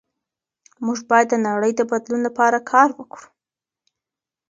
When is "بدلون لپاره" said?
1.91-2.59